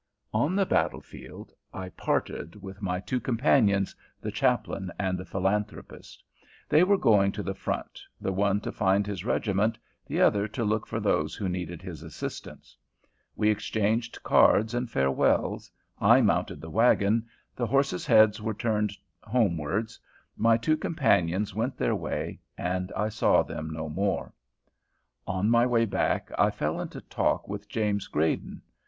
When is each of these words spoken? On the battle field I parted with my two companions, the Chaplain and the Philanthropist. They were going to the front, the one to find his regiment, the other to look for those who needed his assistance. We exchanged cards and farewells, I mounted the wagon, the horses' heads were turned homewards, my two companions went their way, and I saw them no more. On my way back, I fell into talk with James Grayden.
On 0.33 0.55
the 0.55 0.65
battle 0.65 1.01
field 1.01 1.53
I 1.71 1.89
parted 1.89 2.55
with 2.59 2.81
my 2.81 2.99
two 2.99 3.19
companions, 3.19 3.95
the 4.19 4.31
Chaplain 4.31 4.89
and 4.97 5.15
the 5.15 5.25
Philanthropist. 5.25 6.23
They 6.67 6.83
were 6.83 6.97
going 6.97 7.31
to 7.33 7.43
the 7.43 7.53
front, 7.53 8.01
the 8.19 8.33
one 8.33 8.61
to 8.61 8.71
find 8.71 9.05
his 9.05 9.23
regiment, 9.23 9.77
the 10.07 10.19
other 10.19 10.47
to 10.47 10.63
look 10.65 10.87
for 10.87 10.99
those 10.99 11.35
who 11.35 11.47
needed 11.47 11.83
his 11.83 12.01
assistance. 12.01 12.75
We 13.35 13.51
exchanged 13.51 14.23
cards 14.23 14.73
and 14.73 14.89
farewells, 14.89 15.69
I 15.99 16.19
mounted 16.21 16.61
the 16.61 16.71
wagon, 16.71 17.27
the 17.55 17.67
horses' 17.67 18.07
heads 18.07 18.41
were 18.41 18.55
turned 18.55 18.93
homewards, 19.21 19.99
my 20.35 20.57
two 20.57 20.77
companions 20.77 21.53
went 21.53 21.77
their 21.77 21.93
way, 21.93 22.39
and 22.57 22.91
I 22.95 23.09
saw 23.09 23.43
them 23.43 23.71
no 23.71 23.87
more. 23.87 24.33
On 25.27 25.47
my 25.47 25.67
way 25.67 25.85
back, 25.85 26.31
I 26.39 26.49
fell 26.49 26.81
into 26.81 27.01
talk 27.01 27.47
with 27.47 27.69
James 27.69 28.07
Grayden. 28.07 28.63